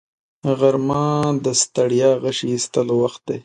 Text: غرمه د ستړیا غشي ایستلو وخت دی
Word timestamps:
غرمه 0.59 1.05
د 1.45 1.47
ستړیا 1.61 2.09
غشي 2.23 2.47
ایستلو 2.53 2.95
وخت 3.03 3.21
دی 3.27 3.37